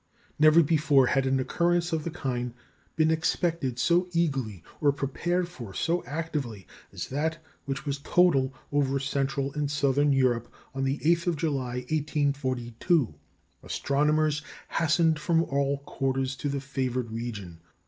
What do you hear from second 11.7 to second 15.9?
1842. Astronomers hastened from all